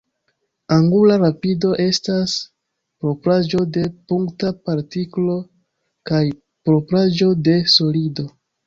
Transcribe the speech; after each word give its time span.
Angula 0.75 1.17
rapido 1.23 1.73
estas 1.83 2.33
propraĵo 3.05 3.63
de 3.77 3.85
punkta 4.13 4.53
partiklo 4.71 5.39
kaj 6.13 6.27
propraĵo 6.71 7.35
de 7.51 7.59
solido. 7.79 8.31